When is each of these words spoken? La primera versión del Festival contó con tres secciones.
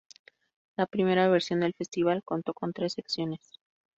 La 0.77 0.87
primera 0.87 1.27
versión 1.27 1.59
del 1.59 1.75
Festival 1.75 2.23
contó 2.23 2.55
con 2.55 2.73
tres 2.73 2.93
secciones. 2.93 3.59